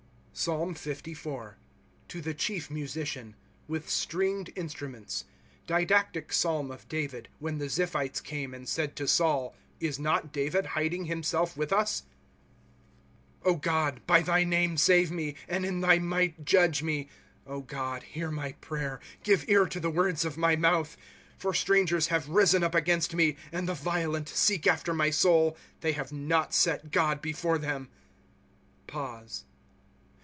[0.33, 1.53] PSALM LIT.
[2.07, 3.35] To the chief Musician.
[3.67, 5.25] With stringed inatnimenta.
[5.67, 10.65] Didactic [Psalm] of David, whcu the Ziphites came, and said to Saul: Is riot David
[10.67, 12.03] hiding himself with us?
[13.45, 17.07] ^ God, by thy name save me, And in thy might judge me.
[17.35, 20.97] * God, hear my prayer; Give ear to the words of my mouth,
[21.37, 25.55] ^ For strangers have risen up against me, And the violent seek after my soul;
[25.81, 27.89] They have not set God before them.